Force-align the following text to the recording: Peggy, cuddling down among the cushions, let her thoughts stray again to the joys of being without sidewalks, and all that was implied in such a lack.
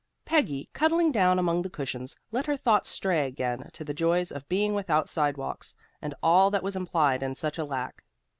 Peggy, 0.25 0.67
cuddling 0.73 1.11
down 1.11 1.37
among 1.37 1.61
the 1.61 1.69
cushions, 1.69 2.15
let 2.31 2.47
her 2.47 2.57
thoughts 2.57 2.89
stray 2.89 3.27
again 3.27 3.69
to 3.73 3.83
the 3.83 3.93
joys 3.93 4.31
of 4.31 4.49
being 4.49 4.73
without 4.73 5.07
sidewalks, 5.07 5.75
and 6.01 6.15
all 6.23 6.49
that 6.49 6.63
was 6.63 6.75
implied 6.75 7.21
in 7.21 7.35
such 7.35 7.59
a 7.59 7.63
lack. 7.65 8.03